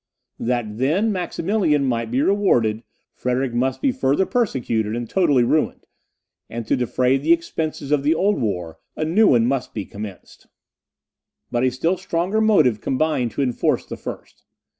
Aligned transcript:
That, 0.39 0.79
then, 0.79 1.11
Maximilian 1.11 1.87
may 1.87 2.05
be 2.05 2.23
rewarded, 2.23 2.81
Frederick 3.13 3.53
must 3.53 3.83
be 3.83 3.91
further 3.91 4.25
persecuted 4.25 4.95
and 4.95 5.07
totally 5.07 5.43
ruined; 5.43 5.85
and 6.49 6.65
to 6.65 6.75
defray 6.75 7.17
the 7.19 7.31
expenses 7.33 7.91
of 7.91 8.01
the 8.01 8.15
old 8.15 8.39
war, 8.41 8.79
a 8.95 9.05
new 9.05 9.27
one 9.27 9.45
must 9.45 9.75
be 9.75 9.85
commenced. 9.85 10.47
But 11.51 11.63
a 11.65 11.69
still 11.69 11.97
stronger 11.97 12.41
motive 12.41 12.81
combined 12.81 13.29
to 13.33 13.43
enforce 13.43 13.85
the 13.85 13.95
first. 13.95 14.43